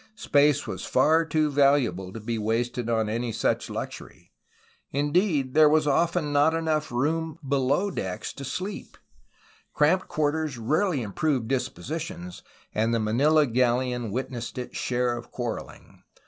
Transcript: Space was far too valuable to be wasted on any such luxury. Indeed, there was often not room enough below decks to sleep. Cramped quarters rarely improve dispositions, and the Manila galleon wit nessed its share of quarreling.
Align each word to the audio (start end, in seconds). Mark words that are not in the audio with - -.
Space 0.15 0.65
was 0.65 0.83
far 0.83 1.25
too 1.25 1.51
valuable 1.51 2.11
to 2.11 2.19
be 2.19 2.39
wasted 2.39 2.89
on 2.89 3.07
any 3.07 3.31
such 3.31 3.69
luxury. 3.69 4.31
Indeed, 4.91 5.53
there 5.53 5.69
was 5.69 5.85
often 5.85 6.33
not 6.33 6.53
room 6.89 7.37
enough 7.43 7.47
below 7.47 7.91
decks 7.91 8.33
to 8.33 8.43
sleep. 8.43 8.97
Cramped 9.75 10.07
quarters 10.07 10.57
rarely 10.57 11.03
improve 11.03 11.47
dispositions, 11.47 12.41
and 12.73 12.91
the 12.95 12.99
Manila 12.99 13.45
galleon 13.45 14.09
wit 14.09 14.31
nessed 14.31 14.57
its 14.57 14.75
share 14.75 15.15
of 15.15 15.29
quarreling. 15.29 16.01